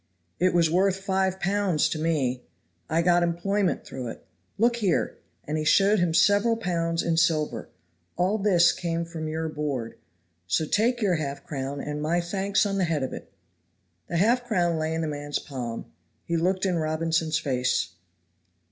[0.39, 2.41] "It was worth five pounds to me.
[2.89, 4.25] I got employment through it.
[4.57, 7.69] Look here," and he showed him several pounds in silver;
[8.17, 9.99] "all this came from your board;
[10.47, 13.31] so take your half crown and my thanks on the head of it."
[14.07, 15.85] The half crown lay in the man's palm;
[16.25, 17.91] he looked in Robinson's face.